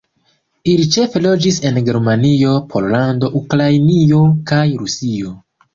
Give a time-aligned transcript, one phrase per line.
[0.71, 5.41] Ili ĉefe loĝis en Germanio, Pollando, Ukrainio kaj Rusio.